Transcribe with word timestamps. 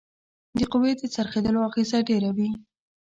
د 0.57 0.59
قوې 0.71 0.91
د 0.97 1.03
څرخیدلو 1.15 1.59
اغیزه 1.69 1.99
ډیره 2.09 2.29
وي. 2.37 2.49